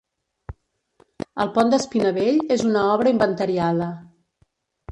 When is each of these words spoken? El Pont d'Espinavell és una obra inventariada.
El 1.43 1.51
Pont 1.59 1.69
d'Espinavell 1.75 2.41
és 2.57 2.65
una 2.73 2.87
obra 2.97 3.15
inventariada. 3.17 3.93